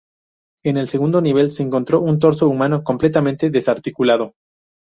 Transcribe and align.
En 0.63 0.77
el 0.77 0.87
segundo 0.87 1.21
nivel 1.21 1.51
se 1.51 1.61
encontró 1.61 2.01
un 2.01 2.17
torso 2.17 2.49
humano 2.49 2.83
completamente 2.83 3.51
desarticulado. 3.51 4.33